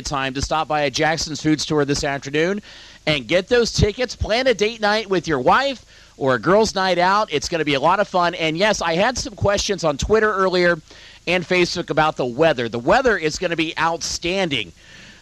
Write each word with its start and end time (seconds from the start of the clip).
time 0.00 0.32
to 0.32 0.40
stop 0.40 0.68
by 0.68 0.80
a 0.84 0.90
Jackson's 0.90 1.42
Food 1.42 1.60
Store 1.60 1.84
this 1.84 2.02
afternoon 2.02 2.62
and 3.06 3.28
get 3.28 3.48
those 3.48 3.70
tickets. 3.74 4.16
Plan 4.16 4.46
a 4.46 4.54
date 4.54 4.80
night 4.80 5.10
with 5.10 5.28
your 5.28 5.38
wife 5.38 5.84
or 6.16 6.34
a 6.34 6.38
girls' 6.38 6.74
night 6.74 6.96
out. 6.96 7.30
It's 7.30 7.46
going 7.46 7.58
to 7.58 7.66
be 7.66 7.74
a 7.74 7.80
lot 7.80 8.00
of 8.00 8.08
fun. 8.08 8.34
And 8.36 8.56
yes, 8.56 8.80
I 8.80 8.94
had 8.94 9.18
some 9.18 9.36
questions 9.36 9.84
on 9.84 9.98
Twitter 9.98 10.32
earlier 10.32 10.78
and 11.26 11.44
Facebook 11.44 11.90
about 11.90 12.16
the 12.16 12.24
weather. 12.24 12.70
The 12.70 12.78
weather 12.78 13.18
is 13.18 13.38
going 13.38 13.50
to 13.50 13.56
be 13.56 13.78
outstanding. 13.78 14.72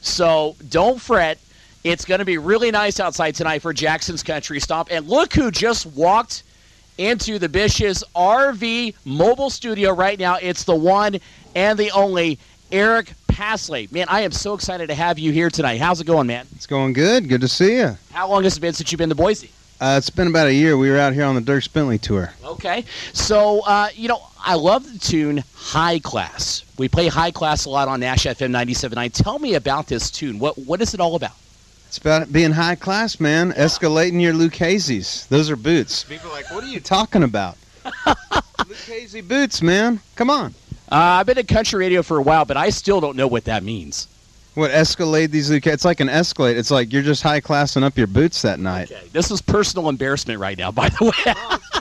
So 0.02 0.54
don't 0.68 1.00
fret. 1.00 1.40
It's 1.82 2.04
going 2.04 2.20
to 2.20 2.24
be 2.24 2.38
really 2.38 2.70
nice 2.70 3.00
outside 3.00 3.34
tonight 3.34 3.62
for 3.62 3.72
Jackson's 3.72 4.22
Country 4.22 4.60
Stomp. 4.60 4.86
And 4.92 5.08
look 5.08 5.32
who 5.32 5.50
just 5.50 5.84
walked 5.84 6.44
into 6.96 7.40
the 7.40 7.48
Bish's 7.48 8.04
RV 8.14 8.94
mobile 9.04 9.50
studio 9.50 9.92
right 9.92 10.18
now. 10.18 10.36
It's 10.40 10.62
the 10.62 10.76
one 10.76 11.18
and 11.56 11.76
the 11.76 11.90
only 11.90 12.38
Eric 12.72 13.14
Paslay. 13.30 13.90
Man, 13.92 14.06
I 14.08 14.22
am 14.22 14.32
so 14.32 14.54
excited 14.54 14.88
to 14.88 14.94
have 14.94 15.18
you 15.18 15.32
here 15.32 15.50
tonight. 15.50 15.80
How's 15.80 16.00
it 16.00 16.06
going, 16.06 16.26
man? 16.26 16.46
It's 16.56 16.66
going 16.66 16.92
good. 16.92 17.28
Good 17.28 17.40
to 17.40 17.48
see 17.48 17.76
you. 17.78 17.96
How 18.12 18.28
long 18.28 18.42
has 18.44 18.56
it 18.56 18.60
been 18.60 18.74
since 18.74 18.90
you've 18.92 18.98
been 18.98 19.08
to 19.08 19.14
Boise? 19.14 19.50
Uh, 19.80 19.94
it's 19.96 20.10
been 20.10 20.26
about 20.26 20.46
a 20.46 20.52
year. 20.52 20.76
We 20.76 20.90
were 20.90 20.98
out 20.98 21.14
here 21.14 21.24
on 21.24 21.34
the 21.34 21.40
Dierks 21.40 21.72
Bentley 21.72 21.98
tour. 21.98 22.32
Okay. 22.44 22.84
So, 23.14 23.60
uh, 23.60 23.88
you 23.94 24.08
know, 24.08 24.22
I 24.38 24.54
love 24.54 24.90
the 24.92 24.98
tune 24.98 25.42
High 25.54 26.00
Class. 26.00 26.64
We 26.78 26.88
play 26.88 27.08
High 27.08 27.30
Class 27.30 27.64
a 27.64 27.70
lot 27.70 27.88
on 27.88 28.00
Nash 28.00 28.24
FM 28.24 28.50
97.9. 28.50 29.12
Tell 29.14 29.38
me 29.38 29.54
about 29.54 29.86
this 29.86 30.10
tune. 30.10 30.38
What 30.38 30.58
What 30.58 30.82
is 30.82 30.92
it 30.92 31.00
all 31.00 31.16
about? 31.16 31.32
It's 31.90 31.98
about 31.98 32.32
being 32.32 32.52
high 32.52 32.76
class, 32.76 33.18
man. 33.18 33.50
Escalating 33.54 34.20
your 34.20 34.32
Lucchese's. 34.32 35.26
Those 35.26 35.50
are 35.50 35.56
boots. 35.56 36.04
People 36.04 36.30
are 36.30 36.34
like, 36.34 36.48
what 36.52 36.62
are 36.62 36.68
you 36.68 36.78
talking 36.78 37.24
about? 37.24 37.56
Lucchese 38.58 39.22
boots, 39.22 39.60
man. 39.60 39.98
Come 40.14 40.30
on. 40.30 40.54
Uh, 40.90 40.96
I've 40.96 41.26
been 41.26 41.38
in 41.38 41.46
country 41.46 41.78
radio 41.78 42.02
for 42.02 42.16
a 42.16 42.22
while, 42.22 42.44
but 42.44 42.56
I 42.56 42.70
still 42.70 43.00
don't 43.00 43.16
know 43.16 43.28
what 43.28 43.44
that 43.44 43.62
means. 43.62 44.08
What 44.54 44.72
Escalade 44.72 45.30
these? 45.30 45.50
It's 45.50 45.84
like 45.84 46.00
an 46.00 46.08
Escalade. 46.08 46.56
It's 46.56 46.72
like 46.72 46.92
you're 46.92 47.02
just 47.02 47.22
high 47.22 47.40
classing 47.40 47.84
up 47.84 47.96
your 47.96 48.08
boots 48.08 48.42
that 48.42 48.58
night. 48.58 48.90
Okay. 48.90 49.06
This 49.12 49.30
is 49.30 49.40
personal 49.40 49.88
embarrassment 49.88 50.40
right 50.40 50.58
now, 50.58 50.72
by 50.72 50.88
the 50.88 51.04
way. 51.04 51.34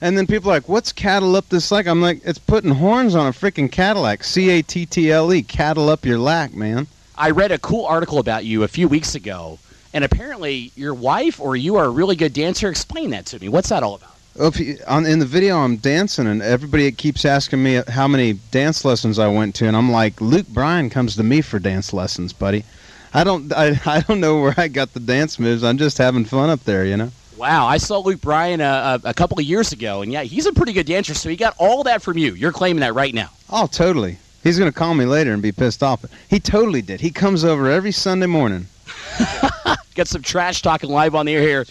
And 0.00 0.16
then 0.16 0.26
people 0.26 0.50
are 0.50 0.54
like, 0.54 0.68
what's 0.68 0.92
cattle 0.92 1.34
up 1.34 1.48
this 1.48 1.72
like? 1.72 1.86
I'm 1.86 2.00
like, 2.00 2.20
it's 2.24 2.38
putting 2.38 2.70
horns 2.70 3.16
on 3.16 3.26
a 3.26 3.30
freaking 3.30 3.70
Cadillac. 3.70 4.22
C 4.22 4.50
A 4.50 4.62
T 4.62 4.86
T 4.86 5.10
L 5.10 5.32
E. 5.32 5.42
Cattle 5.42 5.88
up 5.88 6.04
your 6.04 6.18
lack, 6.18 6.54
man. 6.54 6.86
I 7.16 7.30
read 7.30 7.50
a 7.50 7.58
cool 7.58 7.84
article 7.84 8.20
about 8.20 8.44
you 8.44 8.62
a 8.62 8.68
few 8.68 8.86
weeks 8.86 9.16
ago, 9.16 9.58
and 9.92 10.04
apparently 10.04 10.70
your 10.76 10.94
wife 10.94 11.40
or 11.40 11.56
you 11.56 11.76
are 11.76 11.86
a 11.86 11.90
really 11.90 12.14
good 12.14 12.32
dancer. 12.32 12.68
Explain 12.68 13.10
that 13.10 13.26
to 13.26 13.40
me. 13.40 13.48
What's 13.48 13.70
that 13.70 13.82
all 13.82 13.96
about? 13.96 14.14
Well, 14.38 14.46
if 14.46 14.60
you, 14.60 14.78
on, 14.86 15.04
in 15.04 15.18
the 15.18 15.26
video, 15.26 15.58
I'm 15.58 15.78
dancing, 15.78 16.28
and 16.28 16.40
everybody 16.40 16.92
keeps 16.92 17.24
asking 17.24 17.60
me 17.60 17.82
how 17.88 18.06
many 18.06 18.34
dance 18.52 18.84
lessons 18.84 19.18
I 19.18 19.26
went 19.26 19.56
to, 19.56 19.66
and 19.66 19.76
I'm 19.76 19.90
like, 19.90 20.20
Luke 20.20 20.46
Bryan 20.46 20.90
comes 20.90 21.16
to 21.16 21.24
me 21.24 21.40
for 21.40 21.58
dance 21.58 21.92
lessons, 21.92 22.32
buddy. 22.32 22.64
I 23.12 23.24
don't, 23.24 23.52
I, 23.52 23.80
I 23.86 24.00
don't 24.02 24.20
know 24.20 24.40
where 24.40 24.54
I 24.56 24.68
got 24.68 24.94
the 24.94 25.00
dance 25.00 25.40
moves. 25.40 25.64
I'm 25.64 25.76
just 25.76 25.98
having 25.98 26.24
fun 26.24 26.50
up 26.50 26.62
there, 26.62 26.84
you 26.84 26.96
know. 26.96 27.10
Wow, 27.36 27.66
I 27.66 27.78
saw 27.78 27.98
Luke 27.98 28.20
Bryan 28.20 28.60
uh, 28.60 29.00
a, 29.02 29.08
a 29.08 29.14
couple 29.14 29.40
of 29.40 29.44
years 29.44 29.72
ago, 29.72 30.02
and 30.02 30.12
yeah, 30.12 30.22
he's 30.22 30.46
a 30.46 30.52
pretty 30.52 30.72
good 30.72 30.86
dancer. 30.86 31.14
So 31.14 31.28
he 31.28 31.34
got 31.34 31.56
all 31.58 31.82
that 31.82 32.00
from 32.00 32.16
you. 32.16 32.34
You're 32.34 32.52
claiming 32.52 32.80
that 32.80 32.94
right 32.94 33.14
now. 33.14 33.30
Oh, 33.50 33.66
totally. 33.66 34.18
He's 34.44 34.56
gonna 34.56 34.70
call 34.70 34.94
me 34.94 35.04
later 35.04 35.32
and 35.32 35.42
be 35.42 35.50
pissed 35.50 35.82
off. 35.82 36.04
He 36.30 36.38
totally 36.38 36.82
did. 36.82 37.00
He 37.00 37.10
comes 37.10 37.44
over 37.44 37.68
every 37.68 37.92
Sunday 37.92 38.26
morning. 38.26 38.68
Get 39.94 40.06
some 40.06 40.22
trash 40.22 40.62
talking 40.62 40.90
live 40.90 41.16
on 41.16 41.26
the 41.26 41.34
air 41.34 41.42
here 41.42 41.64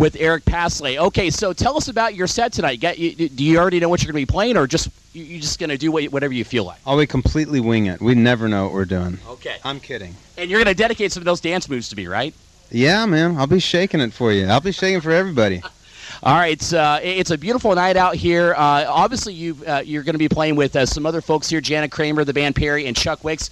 with 0.00 0.16
Eric 0.18 0.46
Paslay. 0.46 0.96
Okay, 0.96 1.28
so 1.28 1.52
tell 1.52 1.76
us 1.76 1.88
about 1.88 2.14
your 2.14 2.26
set 2.26 2.54
tonight. 2.54 2.80
Get, 2.80 2.98
you, 2.98 3.28
do 3.28 3.44
you 3.44 3.58
already 3.58 3.80
know 3.80 3.90
what 3.90 4.02
you're 4.02 4.10
going 4.10 4.24
to 4.24 4.26
be 4.26 4.32
playing, 4.32 4.56
or 4.56 4.66
just 4.66 4.88
you, 5.12 5.22
you're 5.22 5.42
just 5.42 5.58
going 5.58 5.68
to 5.68 5.76
do 5.76 5.92
what, 5.92 6.04
whatever 6.04 6.32
you 6.32 6.44
feel 6.44 6.64
like? 6.64 6.80
Oh, 6.86 6.96
we 6.96 7.06
completely 7.06 7.60
wing 7.60 7.84
it. 7.84 8.00
We 8.00 8.14
never 8.14 8.48
know 8.48 8.64
what 8.64 8.72
we're 8.72 8.86
doing. 8.86 9.18
Okay. 9.28 9.56
I'm 9.62 9.78
kidding. 9.78 10.16
And 10.38 10.50
you're 10.50 10.58
going 10.58 10.74
to 10.74 10.78
dedicate 10.78 11.12
some 11.12 11.20
of 11.20 11.26
those 11.26 11.42
dance 11.42 11.68
moves 11.68 11.90
to 11.90 11.96
me, 11.96 12.06
right? 12.06 12.34
Yeah, 12.70 13.04
man. 13.04 13.36
I'll 13.36 13.46
be 13.46 13.60
shaking 13.60 14.00
it 14.00 14.14
for 14.14 14.32
you. 14.32 14.46
I'll 14.46 14.60
be 14.60 14.72
shaking 14.72 15.02
for 15.02 15.10
everybody. 15.10 15.62
All 16.22 16.34
right, 16.34 16.52
it's, 16.52 16.72
uh, 16.72 17.00
it's 17.02 17.30
a 17.30 17.38
beautiful 17.38 17.74
night 17.74 17.96
out 17.96 18.14
here. 18.14 18.54
Uh, 18.54 18.86
obviously, 18.88 19.32
you 19.32 19.56
uh, 19.66 19.82
you're 19.84 20.02
going 20.02 20.14
to 20.14 20.18
be 20.18 20.28
playing 20.28 20.56
with 20.56 20.76
uh, 20.76 20.84
some 20.84 21.06
other 21.06 21.20
folks 21.22 21.48
here: 21.48 21.62
Jana 21.62 21.88
Kramer, 21.88 22.24
the 22.24 22.34
band 22.34 22.56
Perry, 22.56 22.86
and 22.86 22.96
Chuck 22.96 23.24
Wicks. 23.24 23.48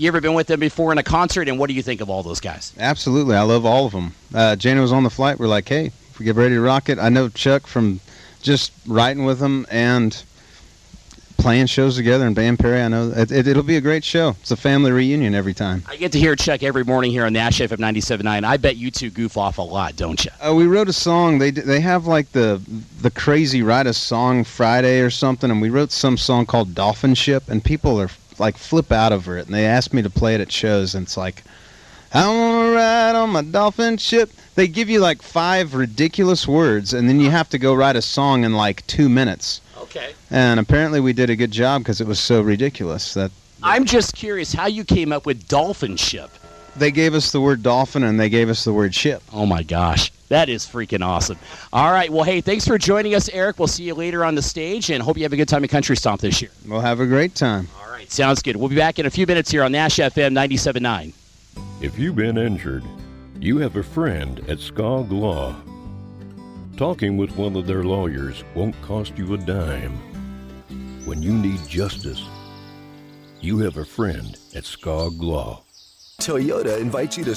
You 0.00 0.08
ever 0.08 0.22
been 0.22 0.32
with 0.32 0.46
them 0.46 0.60
before 0.60 0.92
in 0.92 0.96
a 0.96 1.02
concert? 1.02 1.46
And 1.46 1.58
what 1.58 1.68
do 1.68 1.74
you 1.74 1.82
think 1.82 2.00
of 2.00 2.08
all 2.08 2.22
those 2.22 2.40
guys? 2.40 2.72
Absolutely. 2.78 3.36
I 3.36 3.42
love 3.42 3.66
all 3.66 3.84
of 3.84 3.92
them. 3.92 4.14
Uh, 4.34 4.56
Jana 4.56 4.80
was 4.80 4.92
on 4.92 5.02
the 5.02 5.10
flight. 5.10 5.38
We're 5.38 5.46
like, 5.46 5.68
hey, 5.68 5.88
if 5.88 6.18
we 6.18 6.24
get 6.24 6.36
ready 6.36 6.54
to 6.54 6.60
rock 6.62 6.88
it. 6.88 6.98
I 6.98 7.10
know 7.10 7.28
Chuck 7.28 7.66
from 7.66 8.00
just 8.40 8.72
writing 8.86 9.26
with 9.26 9.38
him 9.38 9.66
and 9.70 10.24
playing 11.36 11.66
shows 11.66 11.96
together 11.96 12.26
in 12.26 12.32
Band 12.32 12.58
Perry. 12.58 12.80
I 12.80 12.88
know 12.88 13.12
it, 13.14 13.30
it, 13.30 13.46
it'll 13.46 13.62
be 13.62 13.76
a 13.76 13.80
great 13.82 14.02
show. 14.02 14.36
It's 14.40 14.50
a 14.50 14.56
family 14.56 14.90
reunion 14.90 15.34
every 15.34 15.52
time. 15.52 15.82
I 15.86 15.96
get 15.96 16.12
to 16.12 16.18
hear 16.18 16.34
Chuck 16.34 16.62
every 16.62 16.82
morning 16.82 17.10
here 17.10 17.26
on 17.26 17.34
Nash 17.34 17.58
FM 17.58 17.76
97.9. 17.76 18.42
I 18.42 18.56
bet 18.56 18.78
you 18.78 18.90
two 18.90 19.10
goof 19.10 19.36
off 19.36 19.58
a 19.58 19.62
lot, 19.62 19.96
don't 19.96 20.24
you? 20.24 20.30
Uh, 20.40 20.54
we 20.54 20.66
wrote 20.66 20.88
a 20.88 20.94
song. 20.94 21.38
They 21.38 21.50
they 21.50 21.80
have 21.80 22.06
like 22.06 22.32
the 22.32 22.62
the 23.02 23.10
crazy 23.10 23.62
write 23.62 23.86
a 23.86 23.92
song 23.92 24.44
Friday 24.44 25.00
or 25.00 25.10
something, 25.10 25.50
and 25.50 25.60
we 25.60 25.68
wrote 25.68 25.92
some 25.92 26.16
song 26.16 26.46
called 26.46 26.74
Dolphin 26.74 27.14
Ship, 27.14 27.46
and 27.50 27.62
people 27.62 28.00
are 28.00 28.08
like 28.40 28.56
flip 28.56 28.90
out 28.90 29.12
over 29.12 29.38
it, 29.38 29.46
and 29.46 29.54
they 29.54 29.66
asked 29.66 29.94
me 29.94 30.02
to 30.02 30.10
play 30.10 30.34
it 30.34 30.40
at 30.40 30.50
shows, 30.50 30.94
and 30.94 31.04
it's 31.06 31.16
like. 31.16 31.44
I 32.12 32.26
want 32.26 32.66
to 32.66 32.74
ride 32.74 33.14
on 33.14 33.30
my 33.30 33.42
dolphin 33.42 33.96
ship. 33.96 34.32
They 34.56 34.66
give 34.66 34.90
you 34.90 34.98
like 34.98 35.22
five 35.22 35.74
ridiculous 35.74 36.48
words, 36.48 36.92
and 36.92 37.08
then 37.08 37.20
you 37.20 37.30
have 37.30 37.48
to 37.50 37.58
go 37.58 37.72
write 37.72 37.94
a 37.94 38.02
song 38.02 38.42
in 38.42 38.52
like 38.54 38.84
two 38.88 39.08
minutes. 39.08 39.60
Okay. 39.78 40.12
And 40.28 40.58
apparently, 40.58 40.98
we 40.98 41.12
did 41.12 41.30
a 41.30 41.36
good 41.36 41.52
job 41.52 41.82
because 41.82 42.00
it 42.00 42.08
was 42.08 42.18
so 42.18 42.42
ridiculous 42.42 43.14
that 43.14 43.30
I'm 43.62 43.84
just 43.84 44.16
curious 44.16 44.52
how 44.52 44.66
you 44.66 44.82
came 44.82 45.12
up 45.12 45.24
with 45.24 45.46
dolphin 45.46 45.96
ship. 45.96 46.30
they 46.76 46.90
gave 46.90 47.14
us 47.14 47.30
the 47.30 47.40
word 47.40 47.62
dolphin 47.62 48.02
and 48.02 48.18
they 48.18 48.28
gave 48.28 48.48
us 48.48 48.64
the 48.64 48.72
word 48.72 48.92
ship. 48.92 49.22
Oh 49.32 49.46
my 49.46 49.62
gosh, 49.62 50.10
that 50.30 50.48
is 50.48 50.66
freaking 50.66 51.04
awesome. 51.06 51.38
All 51.72 51.92
right, 51.92 52.10
well, 52.10 52.24
hey, 52.24 52.40
thanks 52.40 52.66
for 52.66 52.76
joining 52.76 53.14
us, 53.14 53.28
Eric. 53.28 53.60
We'll 53.60 53.68
see 53.68 53.84
you 53.84 53.94
later 53.94 54.24
on 54.24 54.34
the 54.34 54.42
stage, 54.42 54.90
and 54.90 55.00
hope 55.00 55.16
you 55.16 55.22
have 55.22 55.32
a 55.32 55.36
good 55.36 55.48
time 55.48 55.62
at 55.62 55.70
Country 55.70 55.96
Stomp 55.96 56.20
this 56.20 56.42
year. 56.42 56.50
We'll 56.66 56.80
have 56.80 56.98
a 56.98 57.06
great 57.06 57.36
time. 57.36 57.68
All 58.00 58.04
right, 58.04 58.10
sounds 58.10 58.40
good. 58.40 58.56
We'll 58.56 58.70
be 58.70 58.76
back 58.76 58.98
in 58.98 59.04
a 59.04 59.10
few 59.10 59.26
minutes 59.26 59.50
here 59.50 59.62
on 59.62 59.72
Nash 59.72 59.96
FM 59.96 60.32
97.9. 60.32 61.12
If 61.82 61.98
you've 61.98 62.16
been 62.16 62.38
injured, 62.38 62.82
you 63.38 63.58
have 63.58 63.76
a 63.76 63.82
friend 63.82 64.38
at 64.48 64.56
Skog 64.56 65.10
Law. 65.10 65.54
Talking 66.78 67.18
with 67.18 67.36
one 67.36 67.56
of 67.56 67.66
their 67.66 67.84
lawyers 67.84 68.42
won't 68.54 68.80
cost 68.80 69.18
you 69.18 69.34
a 69.34 69.36
dime. 69.36 69.98
When 71.04 71.22
you 71.22 71.34
need 71.34 71.60
justice, 71.68 72.24
you 73.42 73.58
have 73.58 73.76
a 73.76 73.84
friend 73.84 74.34
at 74.54 74.64
Skog 74.64 75.20
Law. 75.20 75.62
Toyota 76.22 76.80
invites 76.80 77.18
you 77.18 77.24
to 77.24 77.36